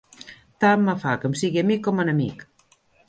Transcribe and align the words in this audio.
Tant 0.63 0.87
me 0.87 0.95
fa 1.03 1.13
que 1.23 1.31
em 1.31 1.35
sigui 1.43 1.61
amic 1.63 1.85
com 1.89 2.03
enemic! 2.05 2.43